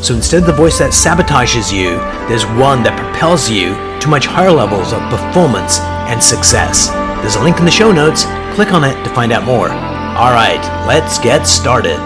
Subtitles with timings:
[0.00, 1.96] So instead of the voice that sabotages you,
[2.28, 6.88] there's one that propels you to much higher levels of performance and success.
[7.20, 8.22] There's a link in the show notes.
[8.54, 9.68] Click on it to find out more.
[9.68, 11.98] All right, let's get started.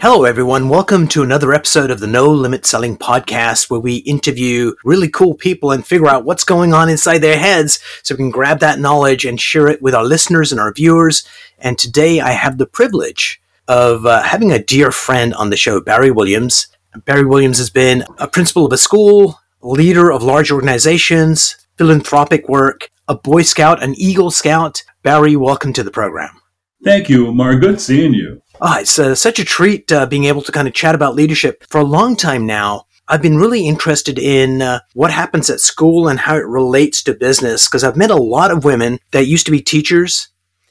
[0.00, 0.68] Hello, everyone.
[0.68, 5.34] Welcome to another episode of the No Limit Selling Podcast, where we interview really cool
[5.34, 8.78] people and figure out what's going on inside their heads so we can grab that
[8.78, 11.26] knowledge and share it with our listeners and our viewers.
[11.58, 15.80] And today I have the privilege of uh, having a dear friend on the show,
[15.80, 16.68] Barry Williams.
[17.04, 22.90] Barry Williams has been a principal of a school, leader of large organizations, philanthropic work,
[23.06, 24.82] a Boy Scout, an Eagle Scout.
[25.02, 26.40] Barry, welcome to the program.
[26.82, 27.56] Thank you, Omar.
[27.56, 28.42] Good seeing you.
[28.60, 31.64] Oh, it's uh, such a treat uh, being able to kind of chat about leadership.
[31.68, 36.08] For a long time now, I've been really interested in uh, what happens at school
[36.08, 39.46] and how it relates to business because I've met a lot of women that used
[39.46, 40.28] to be teachers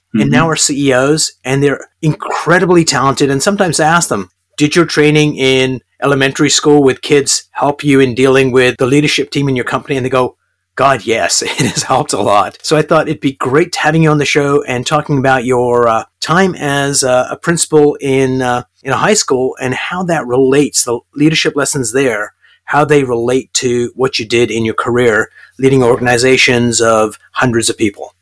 [0.10, 0.22] mm-hmm.
[0.22, 3.30] and now are CEOs, and they're incredibly talented.
[3.30, 8.00] And sometimes I ask them, did your training in elementary school with kids help you
[8.00, 9.98] in dealing with the leadership team in your company?
[9.98, 10.38] And they go,
[10.76, 12.58] God, yes, it has helped a lot.
[12.64, 15.88] So I thought it'd be great having you on the show and talking about your
[15.88, 20.26] uh, time as uh, a principal in uh, in a high school and how that
[20.26, 25.30] relates, the leadership lessons there, how they relate to what you did in your career,
[25.60, 28.14] leading organizations of hundreds of people.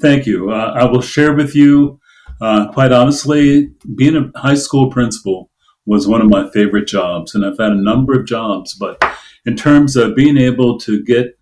[0.00, 0.50] Thank you.
[0.50, 2.00] Uh, I will share with you,
[2.40, 5.50] uh, quite honestly, being a high school principal
[5.86, 8.74] was one of my favorite jobs, and I've had a number of jobs.
[8.74, 9.02] But
[9.44, 11.38] in terms of being able to get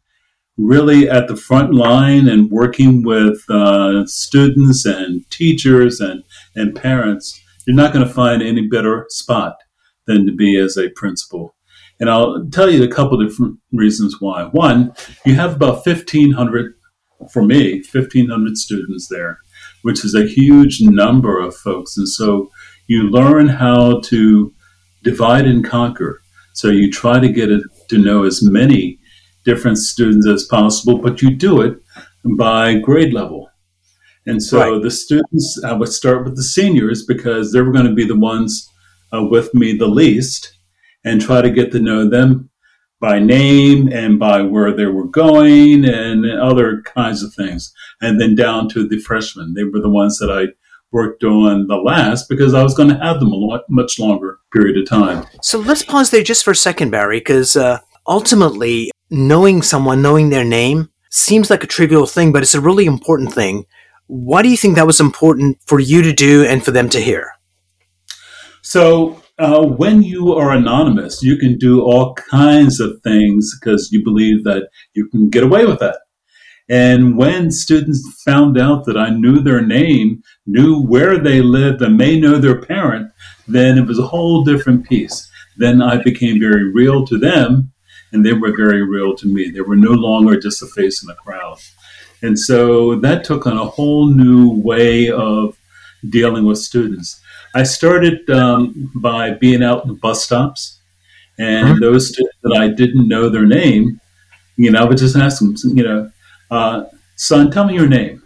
[0.56, 6.22] really at the front line and working with uh, students and teachers and,
[6.54, 9.56] and parents, you're not going to find any better spot
[10.06, 11.54] than to be as a principal.
[11.98, 14.44] And I'll tell you a couple different reasons why.
[14.44, 14.94] One,
[15.26, 16.74] you have about 1,500
[17.32, 19.38] for me, 1,500 students there,
[19.82, 21.96] which is a huge number of folks.
[21.96, 22.50] And so
[22.86, 24.52] you learn how to
[25.02, 26.20] divide and conquer.
[26.54, 28.98] So you try to get it to know as many
[29.44, 31.78] different students as possible, but you do it
[32.36, 33.50] by grade level.
[34.26, 34.82] And so right.
[34.82, 38.18] the students, I would start with the seniors because they were going to be the
[38.18, 38.68] ones
[39.12, 40.56] uh, with me the least
[41.04, 42.49] and try to get to know them
[43.00, 47.72] by name and by where they were going and other kinds of things.
[48.00, 49.54] And then down to the freshmen.
[49.54, 50.52] They were the ones that I
[50.92, 54.38] worked on the last because I was going to have them a lot, much longer
[54.52, 55.26] period of time.
[55.42, 60.30] So let's pause there just for a second, Barry, because uh, ultimately knowing someone, knowing
[60.30, 63.64] their name seems like a trivial thing, but it's a really important thing.
[64.06, 67.00] Why do you think that was important for you to do and for them to
[67.00, 67.32] hear?
[68.62, 74.04] So uh, when you are anonymous, you can do all kinds of things because you
[74.04, 76.00] believe that you can get away with that.
[76.68, 81.96] And when students found out that I knew their name, knew where they lived, and
[81.96, 83.10] may know their parent,
[83.48, 85.28] then it was a whole different piece.
[85.56, 87.72] Then I became very real to them,
[88.12, 89.50] and they were very real to me.
[89.50, 91.58] They were no longer just a face in the crowd.
[92.22, 95.58] And so that took on a whole new way of
[96.08, 97.20] dealing with students.
[97.54, 100.80] I started um, by being out in the bus stops,
[101.38, 101.80] and mm-hmm.
[101.80, 104.00] those students that I didn't know their name,
[104.56, 106.10] you know, I would just ask them, you know,
[106.50, 106.84] uh,
[107.16, 108.22] son, tell me your name.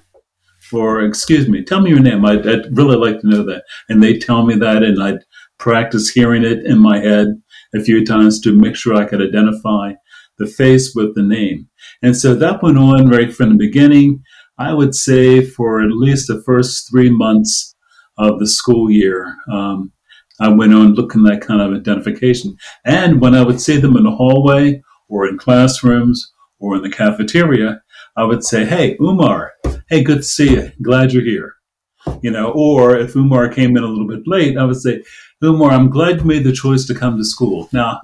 [0.72, 2.24] Or, excuse me, tell me your name.
[2.24, 3.62] I'd, I'd really like to know that.
[3.88, 5.20] And they tell me that, and I'd
[5.58, 7.28] practice hearing it in my head
[7.74, 9.92] a few times to make sure I could identify
[10.38, 11.68] the face with the name.
[12.02, 14.22] And so that went on right from the beginning.
[14.58, 17.73] I would say for at least the first three months
[18.18, 19.34] of the school year.
[19.52, 19.92] Um,
[20.40, 22.56] I went on looking that kind of identification.
[22.84, 26.90] And when I would see them in the hallway or in classrooms or in the
[26.90, 27.82] cafeteria,
[28.16, 29.52] I would say, Hey, Umar,
[29.88, 30.72] hey, good to see you.
[30.82, 31.54] Glad you're here.
[32.20, 35.02] You know, or if Umar came in a little bit late, I would say,
[35.42, 37.68] Umar, I'm glad you made the choice to come to school.
[37.72, 38.00] Now,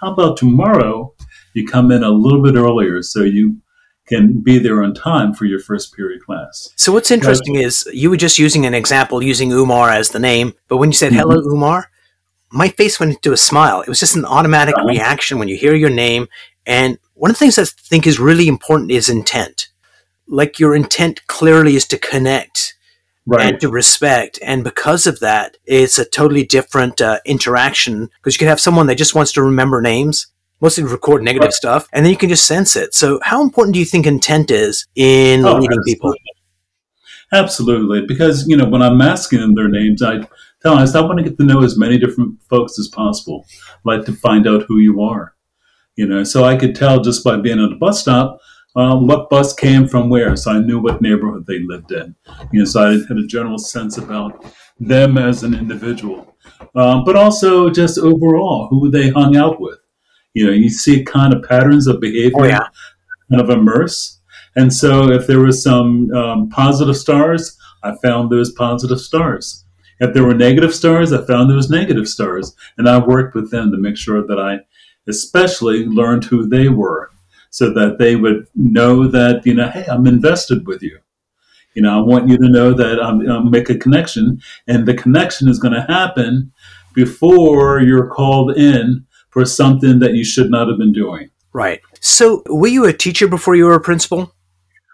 [0.00, 1.14] how about tomorrow
[1.54, 3.60] you come in a little bit earlier so you
[4.06, 6.70] can be there on time for your first period class.
[6.76, 10.54] So what's interesting is you were just using an example using Umar as the name,
[10.68, 11.52] but when you said hello mm-hmm.
[11.52, 11.90] Umar,
[12.50, 13.80] my face went into a smile.
[13.80, 14.86] It was just an automatic uh-huh.
[14.86, 16.28] reaction when you hear your name.
[16.66, 19.68] And one of the things I think is really important is intent.
[20.26, 22.74] Like your intent clearly is to connect
[23.26, 23.46] right.
[23.46, 24.38] and to respect.
[24.42, 28.86] And because of that, it's a totally different uh, interaction because you can have someone
[28.86, 30.28] that just wants to remember names
[30.60, 31.52] mostly record negative Right.
[31.52, 32.94] stuff, and then you can just sense it.
[32.94, 36.14] So, how important do you think intent is in Oh, leading people?
[37.32, 40.18] Absolutely, because you know when I'm asking them their names, I
[40.62, 43.44] tell them I, want to get to know as many different folks as possible.
[43.70, 45.34] I like to find out who you are,
[45.96, 46.22] you know.
[46.24, 48.40] So I could tell just by being at a bus stop
[48.76, 52.14] um, what bus came from where, so I knew what neighborhood they lived in.
[52.52, 54.44] You know, so I had a general sense about
[54.80, 56.36] them as an individual,
[56.74, 59.78] um, but also just overall who they hung out with.
[60.34, 62.66] You know, you see kind of patterns of behavior Oh, yeah.
[63.30, 64.20] kind of immerse.
[64.56, 69.64] And so if there was some um, positive stars, I found those positive stars.
[70.00, 72.54] If there were negative stars, I found those negative stars.
[72.78, 74.60] And I worked with them to make sure that I
[75.06, 77.10] especially learned who they were
[77.50, 80.98] so that they would know that, you know, hey, I'm invested with you.
[81.74, 84.94] You know, I want you to know that I'm, I'll make a connection, and the
[84.94, 86.52] connection is going to happen
[86.94, 89.04] before you're called in
[89.34, 91.28] for something that you should not have been doing.
[91.52, 91.80] Right.
[92.00, 94.32] So, were you a teacher before you were a principal?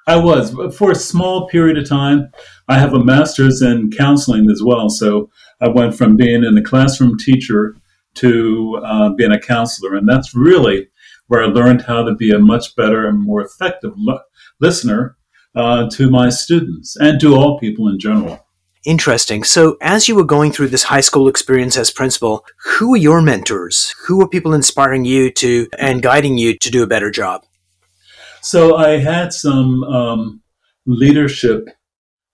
[0.07, 2.33] I was for a small period of time.
[2.67, 6.63] I have a master's in counseling as well, so I went from being in the
[6.63, 7.77] classroom teacher
[8.15, 10.89] to uh, being a counselor, and that's really
[11.29, 14.21] where I learned how to be a much better and more effective lo-
[14.59, 15.17] listener
[15.55, 18.45] uh, to my students and to all people in general.
[18.85, 19.45] Interesting.
[19.45, 23.21] So, as you were going through this high school experience as principal, who were your
[23.21, 23.95] mentors?
[24.07, 27.43] Who were people inspiring you to and guiding you to do a better job?
[28.43, 30.43] So I had some um,
[30.87, 31.69] leadership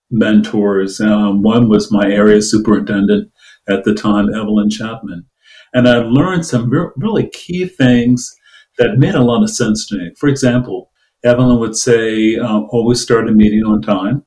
[0.09, 1.01] mentors.
[1.01, 3.29] Um, one was my area superintendent
[3.67, 5.25] at the time, Evelyn Chapman.
[5.73, 8.33] And I learned some re- really key things
[8.77, 10.11] that made a lot of sense to me.
[10.17, 10.91] For example,
[11.25, 14.23] Evelyn would say, uh, always start a meeting on time.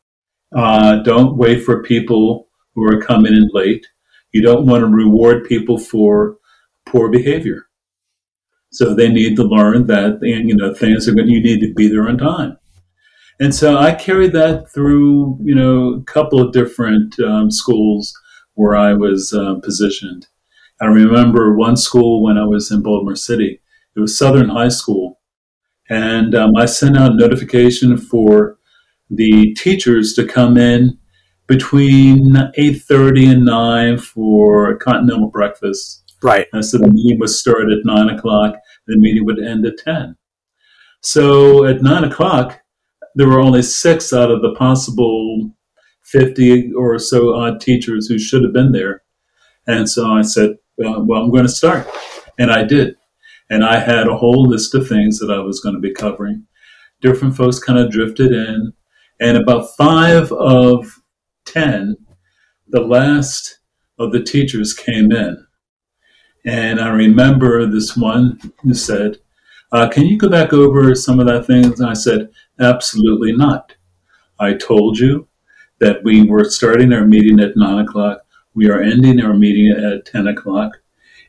[0.55, 3.87] Uh, don't wait for people who are coming in late.
[4.33, 6.37] You don't want to reward people for
[6.87, 7.67] poor behavior.
[8.73, 11.29] So they need to learn that you know things are going.
[11.29, 12.57] You need to be there on time.
[13.41, 18.13] And so I carried that through you know a couple of different um, schools
[18.55, 20.29] where I was uh, positioned.
[20.81, 23.61] I remember one school when I was in Baltimore City.
[23.97, 25.21] It was Southern High School,
[25.89, 28.60] and um, I sent out notification for
[29.11, 30.97] the teachers to come in
[31.47, 36.47] between 8.30 and 9 for a continental breakfast Right.
[36.53, 38.55] and so the meeting would start at nine o'clock.
[38.87, 40.17] The meeting would end at ten.
[41.01, 42.61] So at nine o'clock,
[43.15, 45.51] there were only six out of the possible
[46.05, 49.03] fifty or so odd teachers who should have been there.
[49.67, 51.89] And so I said, well, well, I'm going to start,
[52.39, 52.97] and I did.
[53.49, 56.47] And I had a whole list of things that I was going to be covering.
[57.01, 58.73] Different folks kind of drifted in,
[59.21, 61.01] and about five of
[61.45, 61.97] ten,
[62.69, 63.61] the last
[63.99, 65.47] of the teachers came in.
[66.47, 69.19] And I remember this one who said,
[69.73, 71.81] uh, Can you go back over some of that things?
[71.81, 73.75] And I said, Absolutely not.
[74.39, 75.29] I told you
[75.81, 78.21] that we were starting our meeting at 9 o'clock.
[78.55, 80.79] We are ending our meeting at 10 o'clock.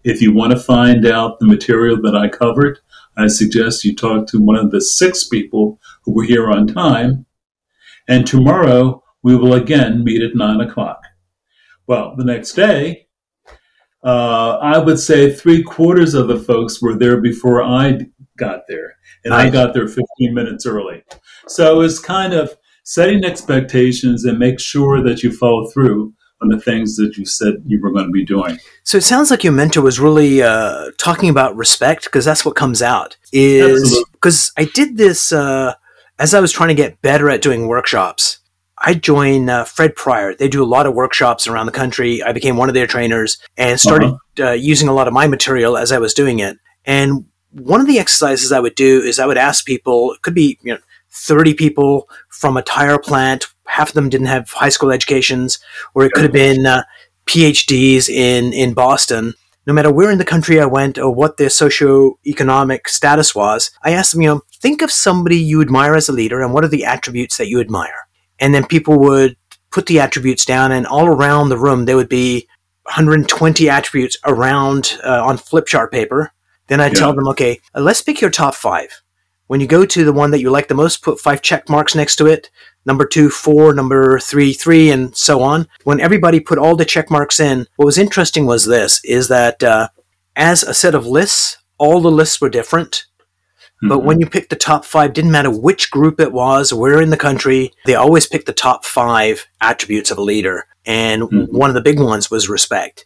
[0.04, 2.80] If you want to find out the material that I covered,
[3.18, 7.26] I suggest you talk to one of the six people who were here on time.
[8.12, 11.02] And tomorrow we will again meet at 9 o'clock.
[11.88, 13.08] Well, the next day,
[14.04, 18.02] uh, I would say three quarters of the folks were there before I
[18.38, 21.04] got there, and I got there 15 minutes early.
[21.47, 26.59] So it's kind of setting expectations and make sure that you follow through on the
[26.59, 28.57] things that you said you were going to be doing.
[28.83, 32.56] So it sounds like your mentor was really uh, talking about respect because that's what
[32.57, 33.16] comes out.
[33.31, 35.76] Is because I did this uh,
[36.21, 38.37] as I was trying to get better at doing workshops.
[38.78, 40.35] I joined uh, Fred Pryor.
[40.35, 42.21] They do a lot of workshops around the country.
[42.21, 45.78] I became one of their trainers and started uh, using a lot of my material
[45.78, 46.57] as I was doing it.
[46.85, 50.35] And one of the exercises I would do is I would ask people, it could
[50.35, 53.47] be you know, 30 people from a tire plant.
[53.66, 55.57] Half of them didn't have high school educations,
[55.95, 56.83] or it could have been uh,
[57.25, 59.33] PhDs in, in Boston.
[59.68, 63.91] No matter where in the country I went or what their socioeconomic status was, I
[63.91, 66.69] asked them, you know, think of somebody you admire as a leader and what are
[66.69, 68.07] the attributes that you admire?
[68.39, 69.37] And then people would
[69.69, 72.47] put the attributes down, and all around the room there would be
[72.83, 76.31] 120 attributes around uh, on flip chart paper.
[76.68, 76.99] Then I'd Yeah.
[76.99, 79.01] tell them, okay, let's pick your top five.
[79.47, 81.94] When you go to the one that you like the most, put five check marks
[81.95, 82.49] next to it.
[82.85, 83.73] Number two, four.
[83.73, 85.68] Number three, three, and so on.
[85.83, 89.61] When everybody put all the check marks in, what was interesting was this: is that
[89.64, 89.90] uh,
[90.35, 93.06] as a set of lists, all the lists were different.
[93.83, 94.04] But Mhm.
[94.04, 97.18] when you picked the top five, didn't matter which group it was, where in the
[97.18, 100.66] country, they always picked the top five attributes of a leader.
[100.85, 101.52] And Mhm.
[101.52, 103.06] one of the big ones was respect.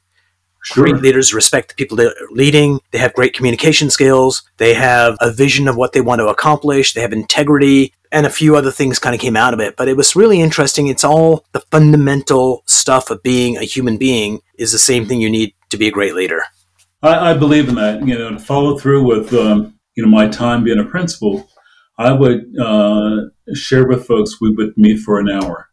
[0.66, 0.86] Sure.
[0.86, 2.80] Great leaders respect the people they're leading.
[2.92, 4.42] They have great communication skills.
[4.58, 6.94] They have a vision of what they want to accomplish.
[6.94, 9.76] They have integrity and a few other things kind of came out of it.
[9.76, 10.88] But it was really interesting.
[10.88, 15.30] It's all the fundamental stuff of being a human being is the same thing you
[15.30, 16.42] need to be a great leader.
[17.04, 18.08] I, I believe in that.
[18.08, 21.48] You know, to follow through with um, you know my time being a principal,
[22.00, 23.18] I would uh,
[23.54, 25.70] share with folks we would meet for an hour.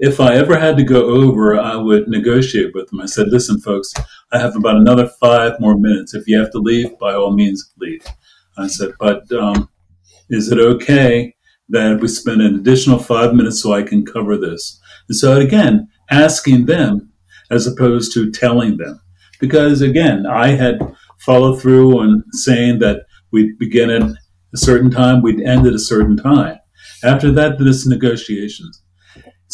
[0.00, 3.00] If I ever had to go over, I would negotiate with them.
[3.00, 3.92] I said, "Listen, folks,
[4.32, 6.14] I have about another five more minutes.
[6.14, 8.04] If you have to leave, by all means, leave."
[8.58, 9.68] I said, "But um,
[10.30, 11.34] is it okay
[11.68, 15.88] that we spend an additional five minutes so I can cover this?" And so again,
[16.10, 17.12] asking them
[17.50, 19.00] as opposed to telling them
[19.40, 20.78] because again, I had
[21.18, 25.78] followed through on saying that we'd begin at a certain time, we'd end at a
[25.78, 26.58] certain time.
[27.02, 28.82] After that, there's negotiations.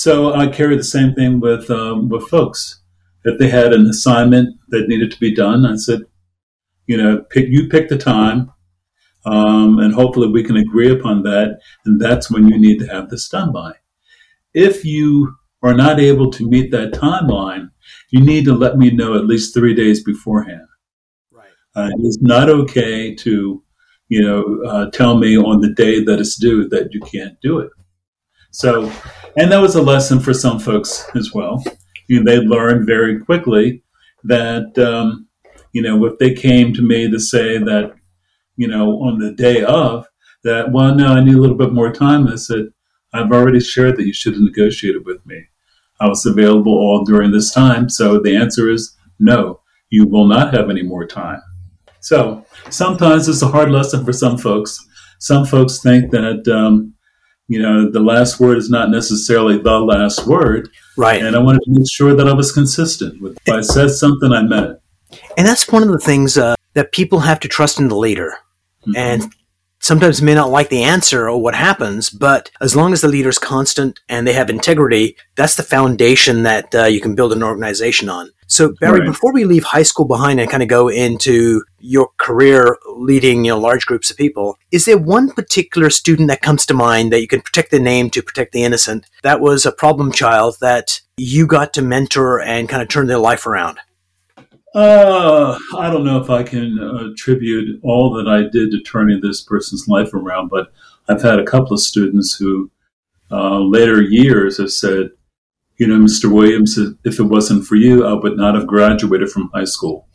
[0.00, 2.80] So I carry the same thing with um, with folks.
[3.25, 6.00] If they had an assignment that needed to be done, I said,
[6.87, 8.50] you know, pick you pick the time,
[9.26, 13.11] um, and hopefully we can agree upon that, and that's when you need to have
[13.11, 13.75] this done by.
[14.54, 17.69] If you are not able to meet that timeline,
[18.09, 20.66] you need to let me know at least three days beforehand.
[21.30, 21.52] Right.
[21.76, 23.62] Uh, it's not okay to,
[24.09, 27.59] you know, uh, tell me on the day that it's due that you can't do
[27.59, 27.71] it.
[28.50, 28.90] So,
[29.37, 31.63] and that was a lesson for some folks as well.
[32.09, 33.83] You know, they learned very quickly
[34.25, 35.29] that, um,
[35.73, 37.95] you know, if they came to me to say that,
[38.57, 40.07] you know, on the day of,
[40.43, 42.27] that, well, no, I need a little bit more time.
[42.27, 42.67] I said,
[43.13, 45.45] I've already shared that you should have negotiated with me.
[46.01, 47.89] I was available all during this time.
[47.89, 49.61] So the answer is no,
[49.91, 51.43] you will not have any more time.
[52.01, 54.87] So sometimes it's a hard lesson for some folks.
[55.19, 56.95] Some folks think that, um,
[57.50, 60.71] you know, the last word is not necessarily the last word.
[60.97, 61.21] Right.
[61.21, 64.33] And I wanted to make sure that I was consistent with if I said something,
[64.33, 65.21] I meant it.
[65.37, 68.35] And that's one of the things uh, that people have to trust in the leader.
[68.83, 68.97] Mm-hmm.
[68.97, 69.35] And
[69.91, 73.41] sometimes may not like the answer or what happens, but as long as the leader's
[73.41, 78.09] constant and they have integrity, that's the foundation that uh, you can build an organization
[78.09, 78.31] on.
[78.47, 79.09] So, Barry, Right.
[79.09, 83.51] before we leave high school behind and kind of go into your career leading, you
[83.51, 87.21] know, large groups of people, is there one particular student that comes to mind that
[87.21, 91.01] you can protect the name to protect the innocent that was a problem child that
[91.17, 93.81] you got to mentor and kind of turn their life around?
[94.75, 99.43] Uh, I don't know if I can attribute all that I did to turning this
[99.43, 100.73] person's life around, but
[101.09, 102.71] I've had a couple of students who,
[103.33, 105.11] uh, later years, have said,
[105.79, 106.33] you know, Mr.
[106.33, 110.07] Williams, if it wasn't for you, I would not have graduated from high school.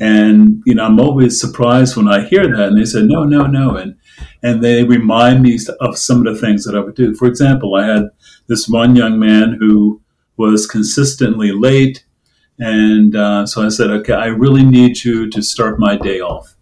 [0.00, 3.46] And you know, I'm always surprised when I hear that, and they say, no, no,
[3.46, 3.96] no, and
[4.42, 7.14] and they remind me of some of the things that I would do.
[7.14, 8.04] For example, I had
[8.46, 10.00] this one young man who
[10.38, 12.04] was consistently late.
[12.60, 16.54] And uh, so I said, okay, I really need you to start my day off.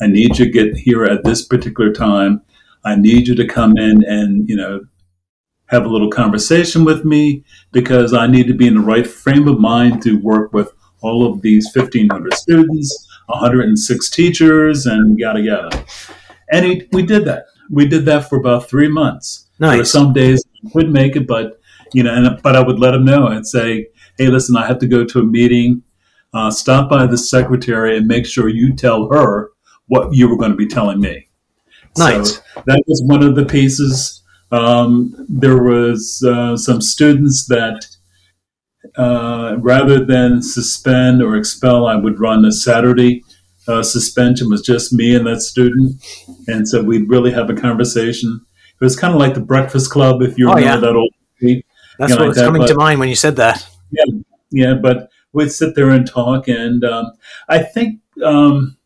[0.00, 2.42] I need you to get here at this particular time.
[2.84, 4.80] I need you to come in and, you know,
[5.66, 9.46] have a little conversation with me because I need to be in the right frame
[9.48, 15.84] of mind to work with all of these 1,500 students, 106 teachers, and yada, yada.
[16.50, 17.46] And he, we did that.
[17.70, 19.46] We did that for about three months.
[19.58, 19.90] There were Nice.
[19.92, 21.60] some days I couldn't make it, but,
[21.92, 23.88] you know, and, but I would let him know and say,
[24.18, 25.82] hey, listen, I have to go to a meeting.
[26.34, 29.50] Uh, stop by the secretary and make sure you tell her
[29.86, 31.28] what you were going to be telling me.
[31.96, 32.36] Nice.
[32.36, 34.22] So that was one of the pieces.
[34.52, 37.86] Um, there was uh, some students that,
[38.96, 43.24] uh, rather than suspend or expel, I would run a Saturday
[43.66, 44.50] uh, suspension.
[44.50, 46.04] Was just me and that student,
[46.46, 48.40] and so we'd really have a conversation.
[48.80, 50.92] It was kind of like the Breakfast Club, if you Oh, remember yeah.
[50.92, 51.12] that old.
[51.98, 53.66] That's what like was that, coming to mind when you said that.
[53.90, 54.04] Yeah,
[54.50, 54.74] yeah.
[54.74, 57.12] but we'd sit there and talk, and um,
[57.48, 58.76] I think, um,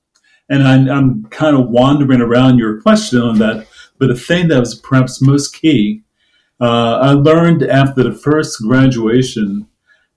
[0.49, 3.66] and I, I'm kind of wandering around your question on that,
[3.99, 6.02] but the thing that was perhaps most key,
[6.61, 9.66] uh, I learned after the first graduation,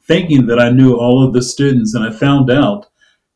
[0.02, 2.88] thinking that I knew all of the students, and I found out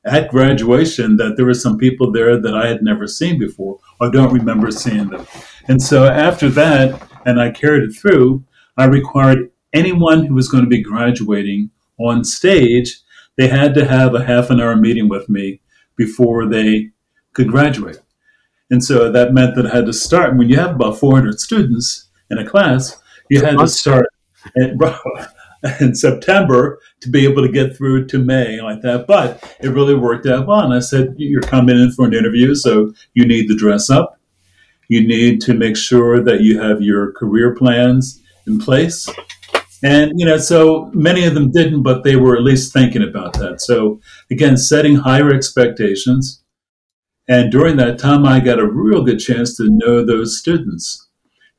[0.06, 4.10] at graduation that there were some people there that I had never seen before, or
[4.10, 5.28] don't remember seeing them.
[5.68, 8.44] And so after that, and I carried it through,
[8.78, 13.00] I required anyone who was going to be graduating on stage,
[13.38, 15.62] they had to have a half an hour meeting with me
[15.96, 16.90] before they
[17.34, 18.00] could graduate.
[18.70, 20.38] And so that meant that I had to start.
[20.38, 24.08] When you have about 400 students in a class, you had to start
[24.56, 24.78] in,
[25.80, 29.08] in September to be able to get through to May like that.
[29.08, 30.62] But it really worked out well.
[30.62, 34.20] And I said, You're coming in for an interview, so you need to dress up.
[34.90, 39.08] You need to make sure that you have your career plans in place.
[39.84, 43.34] And, you know, so many of them didn't, but they were at least thinking about
[43.34, 43.62] that.
[43.62, 44.00] So,
[44.32, 46.44] again, setting higher expectations.
[47.28, 51.08] And during that time, I got a real good chance to know those students.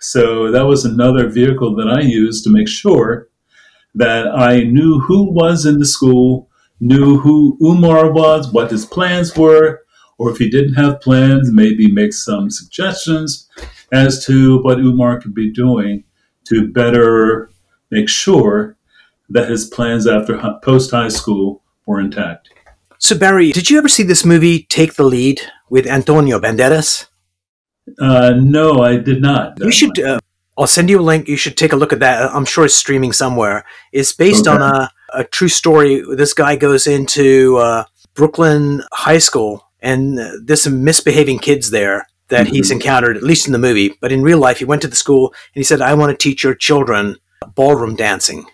[0.01, 3.29] So that was another vehicle that I used to make sure
[3.95, 6.49] that I knew who was in the school,
[6.81, 9.81] knew who Umar was, what his plans were,
[10.19, 13.49] or if he didn't have plans, maybe make some suggestions
[13.93, 16.05] as to what Umar could be doing
[16.45, 17.51] to better
[17.91, 18.77] make sure
[19.31, 22.51] that his plans after post high school were intact.
[22.99, 25.41] So, Barry, did you ever see this movie, Take the Lead,
[25.71, 27.07] with Antonio Banderas?
[28.01, 29.59] Uh, no, I did not.
[29.61, 29.99] You should.
[29.99, 30.19] Uh,
[30.57, 31.29] I'll send you a link.
[31.29, 32.31] You should take a look at that.
[32.35, 33.65] I'm sure it's streaming somewhere.
[33.93, 34.57] It's based okay.
[34.57, 36.03] on a, a true story.
[36.17, 42.09] This guy goes into uh, Brooklyn High School, and uh, there's some misbehaving kids there
[42.29, 42.57] that mm-hmm.
[42.57, 43.95] he's encountered, at least in the movie.
[44.01, 46.17] But in real life, he went to the school and he said, "I want to
[46.17, 47.17] teach your children
[47.55, 48.47] ballroom dancing."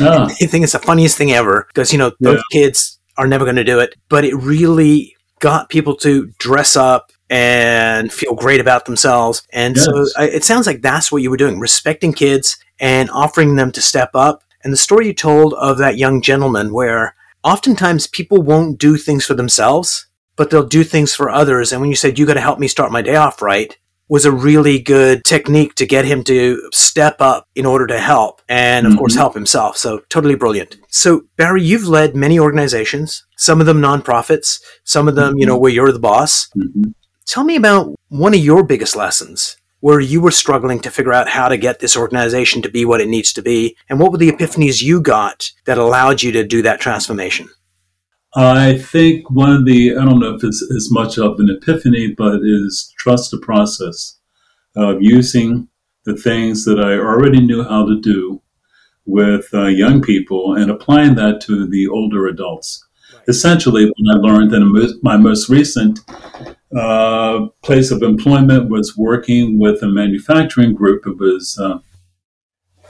[0.00, 0.24] Oh.
[0.24, 2.60] I think it's the funniest thing ever because you know those yeah.
[2.60, 7.12] kids are never going to do it, but it really got people to dress up
[7.30, 9.42] and feel great about themselves.
[9.52, 9.84] And yes.
[9.84, 13.72] so I, it sounds like that's what you were doing, respecting kids and offering them
[13.72, 14.42] to step up.
[14.62, 17.14] And the story you told of that young gentleman, where
[17.44, 21.72] oftentimes people won't do things for themselves, but they'll do things for others.
[21.72, 23.76] And when you said, you got to help me start my day off right,
[24.08, 28.40] was a really good technique to get him to step up in order to help
[28.48, 28.98] and of mm-hmm.
[28.98, 29.76] course help himself.
[29.76, 30.76] So totally brilliant.
[30.88, 35.38] So Barry, you've led many organizations, some of them nonprofits, some of them, mm-hmm.
[35.38, 35.62] you know, mm-hmm.
[35.62, 36.48] where you're the boss.
[36.56, 36.90] Mm-hmm.
[37.26, 41.28] Tell me about one of your biggest lessons where you were struggling to figure out
[41.28, 44.18] how to get this organization to be what it needs to be and what were
[44.18, 47.48] the epiphanies you got that allowed you to do that transformation?
[48.34, 52.14] I think one of the, I don't know if it's as much of an epiphany,
[52.16, 54.18] but is trust the process
[54.76, 55.68] of using
[56.04, 58.42] the things that I already knew how to do
[59.06, 62.86] with uh, young people and applying that to the older adults.
[63.14, 63.28] Right.
[63.28, 66.00] Essentially, when I learned that my most recent
[66.76, 71.06] uh, place of employment was working with a manufacturing group.
[71.06, 71.78] It was uh,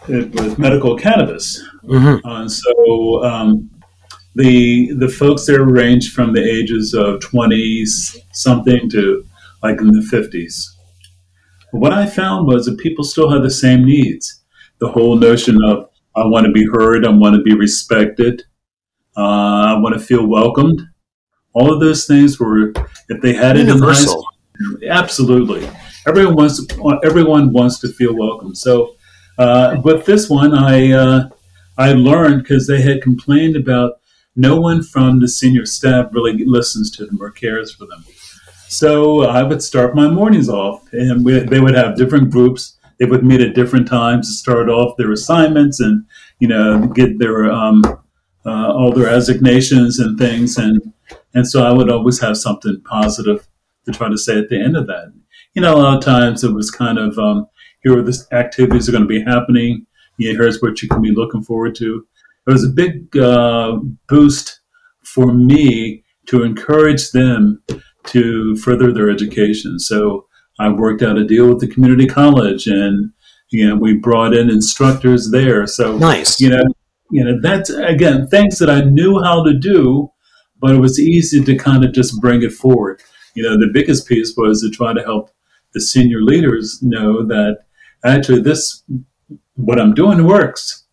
[0.09, 2.27] it was medical cannabis, mm-hmm.
[2.27, 3.71] uh, so um,
[4.39, 7.85] the the folks there ranged from the ages of 20
[8.33, 9.25] something to
[9.65, 10.65] like in the 50s.
[11.73, 14.45] What I found was that people still had the same needs.
[14.79, 18.45] The whole notion of I want to be heard, I want to be respected,
[19.17, 20.83] uh, I want to feel welcomed.
[21.53, 22.73] All of those things were,
[23.09, 24.25] if they had Universal.
[24.61, 25.69] it in high absolutely.
[26.07, 26.65] Everyone wants,
[27.05, 28.55] everyone wants to feel welcome.
[28.55, 28.95] So,
[29.37, 31.29] uh, with this one, I uh,
[31.77, 34.01] I learned because they had complained about
[34.39, 38.05] no one from the senior staff really listens to them or cares for them.
[38.69, 42.77] So I would start my mornings off, and we, they would have different groups.
[42.99, 46.05] They would meet at different times to start off their assignments and
[46.39, 47.83] you know get their um,
[48.47, 50.93] uh, all their assignations and things, and
[51.35, 53.49] and so I would always have something positive
[53.87, 55.13] to try to say at the end of that.
[55.55, 57.49] You know, a lot of times it was kind of um,
[57.83, 59.87] here are the activities that are going to be happening.
[60.19, 62.07] Know, here's what you can be looking forward to
[62.49, 64.61] it was a big uh, boost
[65.05, 67.63] for me to encourage them
[68.07, 69.79] to further their education.
[69.79, 70.27] So
[70.59, 73.13] I worked out a deal with the community college, and
[73.51, 75.67] you know we brought in instructors there.
[75.67, 76.63] So nice, you know,
[77.11, 80.11] you know that's again things that I knew how to do,
[80.59, 83.03] but it was easy to kind of just bring it forward.
[83.35, 85.31] You know, the biggest piece was to try to help
[85.75, 87.59] the senior leaders know that
[88.07, 88.83] actually this
[89.55, 90.88] what I'm doing works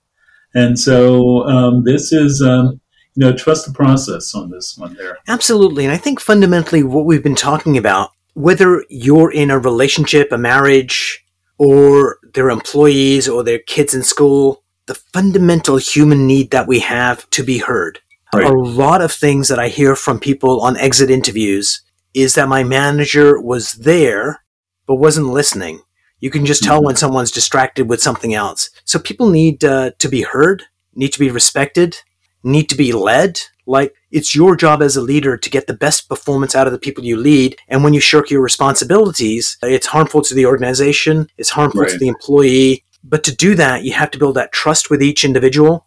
[0.55, 2.79] and so um, this is, um,
[3.15, 5.19] you know, trust the process on this one there.
[5.27, 5.83] Absolutely.
[5.83, 10.37] And I think fundamentally what we've been talking about, whether you're in a relationship, a
[10.37, 11.23] marriage,
[11.57, 17.29] or their employees or their kids in school, the fundamental human need that we have
[17.31, 17.99] to be heard.
[18.33, 18.45] Right.
[18.45, 21.81] A lot of things that I hear from people on exit interviews
[22.13, 24.43] is that my manager was there,
[24.87, 25.81] but wasn't listening.
[26.25, 26.87] You can just tell mm-hmm.
[26.87, 28.71] when someone's distracted with something else.
[28.83, 30.63] So people need uh, to be heard,
[30.95, 31.97] need to be respected,
[32.41, 33.41] need to be led.
[33.67, 36.79] Like it's your job as a leader to get the best performance out of the
[36.79, 37.57] people you lead.
[37.67, 41.91] And when you shirk your responsibilities, it's harmful to the organization, it's harmful right.
[41.91, 42.83] to the employee.
[43.03, 45.85] But to do that, you have to build that trust with each individual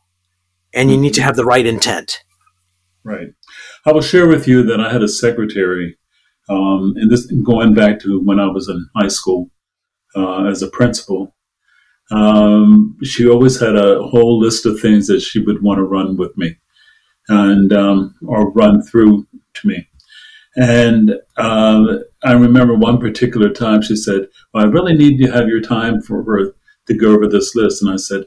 [0.72, 1.03] and you mm-hmm.
[1.03, 1.27] need to mm-hmm.
[1.27, 2.22] have the right intent.
[3.03, 3.35] Right.
[3.85, 5.98] I will share with you that I had a secretary,
[6.48, 9.51] um, and this going back to when I was in high school
[10.18, 11.35] uh, as a principal,
[12.11, 16.16] um, she always had a whole list of things that she would want to run
[16.16, 16.57] with me
[17.28, 19.88] and um, or run through to me.
[20.57, 25.48] And uh, I remember one particular time she said, "Well, I really need to have
[25.48, 26.52] your time for her
[26.87, 28.24] to go over this list." And I said,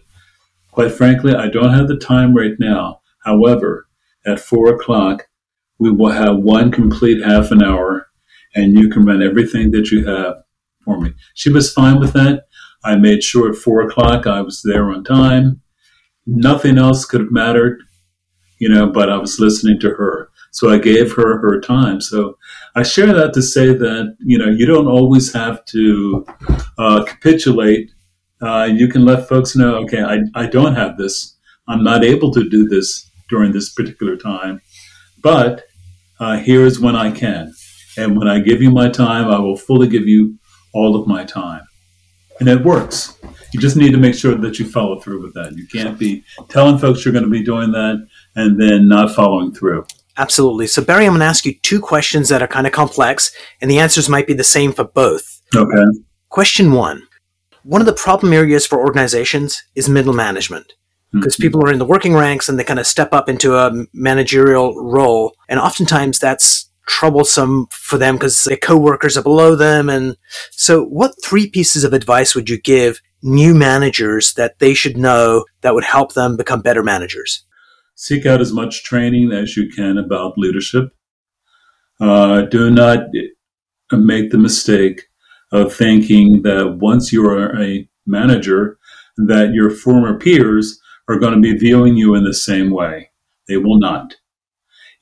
[0.72, 3.02] Quite frankly, I don't have the time right now.
[3.26, 3.88] However,
[4.26, 5.28] at four o'clock,
[5.80, 8.08] we will have one complete half an hour
[8.56, 10.44] and you can run everything that you have
[10.84, 11.14] for me.
[11.34, 12.46] She was fine with that.
[12.84, 15.62] I made sure at four o'clock I was there on time.
[16.26, 17.82] Nothing else could have mattered,
[18.60, 20.30] you know, but I was listening to her.
[20.52, 22.02] So I gave her her time.
[22.02, 22.38] So
[22.76, 26.26] I share that to say that, you know, you don't always have to
[26.78, 27.92] uh, capitulate.
[28.42, 31.38] Uh, you can let folks know, okay, I, I don't have this.
[31.68, 34.62] I'm not able to do this during this particular time,
[35.24, 35.64] but
[36.20, 37.54] uh, here is when I can.
[37.98, 40.38] And when I give you my time, I will fully give you
[40.74, 41.62] all of my time.
[42.40, 43.18] And it works.
[43.54, 45.56] You just need to make sure that you follow through with that.
[45.56, 49.54] You can't be telling folks you're going to be doing that and then not following
[49.54, 49.86] through.
[50.18, 50.68] Absolutely.
[50.68, 53.32] So, Barry, I'm going to ask you two questions that are kind of complex,
[53.62, 55.42] and the answers might be the same for both.
[55.56, 55.84] Okay.
[56.30, 57.08] Question one
[57.64, 60.74] One of the problem areas for organizations is middle management
[61.12, 61.44] because mm-hmm.
[61.44, 64.76] people are in the working ranks and they kind of step up into a managerial
[64.76, 65.36] role.
[65.50, 69.90] And oftentimes that's troublesome for them because their coworkers are below them.
[69.90, 70.18] And
[70.52, 75.46] so, what three pieces of advice would you give new managers that they should know
[75.62, 77.46] that would help them become better managers?
[77.96, 80.90] Seek out as much training as you can about leadership.
[82.00, 83.00] Uh, do not
[83.92, 85.04] make the mistake
[85.52, 88.80] of thinking that once you are a manager,
[89.18, 93.12] that your former peers are going to be viewing you in the same way.
[93.48, 94.16] They will not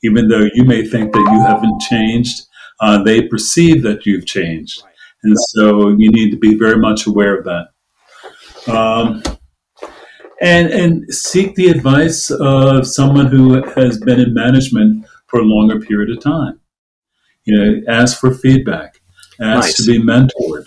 [0.02, 2.42] even though you may think that you haven't changed,
[2.80, 4.82] uh, they perceive that you've changed.
[5.22, 8.72] And so you need to be very much aware of that.
[8.72, 9.22] Um,
[10.40, 15.78] and, and seek the advice of someone who has been in management for a longer
[15.78, 16.60] period of time.
[17.44, 19.00] You know, ask for feedback,
[19.40, 19.76] ask nice.
[19.76, 20.66] to be mentored.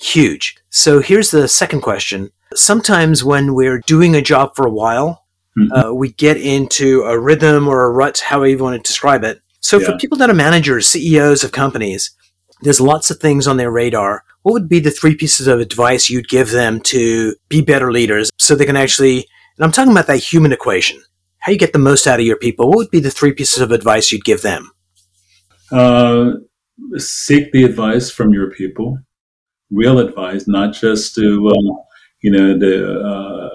[0.00, 0.56] Huge.
[0.70, 2.30] So here's the second question.
[2.54, 5.24] Sometimes when we're doing a job for a while,
[5.58, 5.72] Mm-hmm.
[5.72, 9.40] Uh, we get into a rhythm or a rut, however you want to describe it.
[9.60, 9.86] So, yeah.
[9.86, 12.14] for people that are managers, CEOs of companies,
[12.62, 14.24] there's lots of things on their radar.
[14.42, 18.30] What would be the three pieces of advice you'd give them to be better leaders
[18.38, 21.02] so they can actually, and I'm talking about that human equation,
[21.38, 22.68] how you get the most out of your people.
[22.68, 24.70] What would be the three pieces of advice you'd give them?
[25.70, 26.32] Uh,
[26.96, 28.98] seek the advice from your people,
[29.70, 31.82] real advice, not just to, uh,
[32.22, 33.47] you know, the, uh,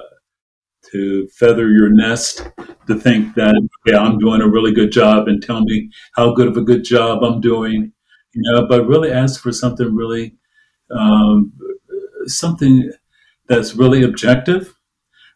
[0.93, 2.47] to feather your nest
[2.87, 6.47] to think that yeah I'm doing a really good job and tell me how good
[6.47, 7.91] of a good job I'm doing,
[8.33, 8.67] you know.
[8.67, 10.35] But really ask for something really
[10.91, 11.51] um,
[12.25, 12.91] something
[13.47, 14.73] that's really objective.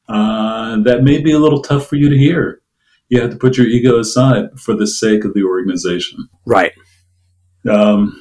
[0.07, 2.61] Uh, that may be a little tough for you to hear.
[3.09, 6.29] You have to put your ego aside for the sake of the organization.
[6.45, 6.71] Right.
[7.69, 8.17] Um,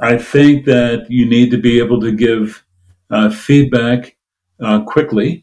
[0.00, 2.64] I think that you need to be able to give
[3.10, 4.16] uh, feedback
[4.62, 5.41] uh, quickly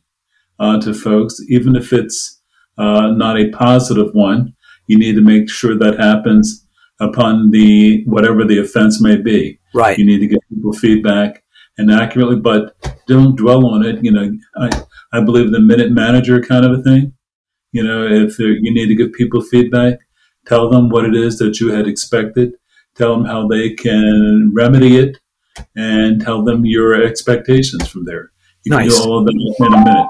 [0.59, 2.39] uh, to folks, even if it's
[2.79, 4.53] uh, not a positive one.
[4.87, 6.65] You need to make sure that happens
[6.99, 9.59] upon the whatever the offense may be.
[9.73, 9.97] Right.
[9.97, 11.43] You need to give people feedback
[11.77, 12.75] and accurately, but
[13.07, 14.03] don't dwell on it.
[14.03, 17.13] You know, I I believe the minute manager kind of a thing.
[17.71, 19.99] You know, if you need to give people feedback,
[20.47, 22.53] tell them what it is that you had expected.
[22.95, 25.17] Tell them how they can remedy it,
[25.75, 28.31] and tell them your expectations from there.
[28.65, 28.93] You nice.
[28.93, 30.07] can do all of that in a minute.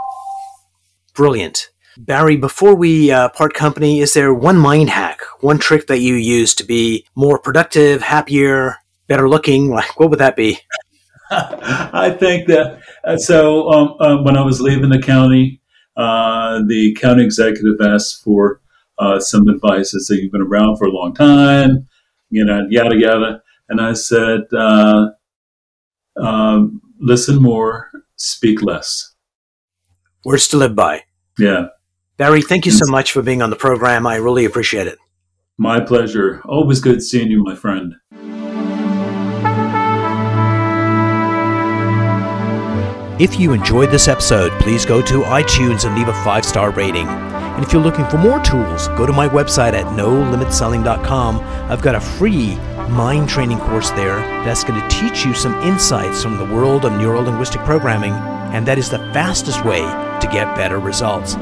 [1.13, 1.69] Brilliant.
[1.97, 6.15] Barry, before we uh, part company, is there one mind hack, one trick that you
[6.15, 9.69] use to be more productive, happier, better looking?
[9.69, 10.59] Like, what would that be?
[11.31, 13.69] I think that uh, so.
[13.69, 15.61] Um, uh, when I was leaving the county,
[15.95, 18.61] uh, the county executive asked for
[18.97, 19.93] uh, some advice.
[19.93, 21.87] I said, "You've been around for a long time,
[22.29, 25.09] you know, yada yada." And I said, uh,
[26.17, 29.08] um, "Listen more, speak less."
[30.25, 31.03] Words to live by.
[31.37, 31.67] Yeah.
[32.17, 34.05] Barry, thank you so much for being on the program.
[34.05, 34.97] I really appreciate it.
[35.57, 36.41] My pleasure.
[36.45, 37.95] Always good seeing you, my friend.
[43.19, 47.07] If you enjoyed this episode, please go to iTunes and leave a five star rating.
[47.07, 51.39] And if you're looking for more tools, go to my website at nolimitselling.com.
[51.69, 52.55] I've got a free
[52.89, 56.93] mind training course there that's going to teach you some insights from the world of
[56.93, 58.13] neuro linguistic programming,
[58.53, 61.35] and that is the fastest way to get better results.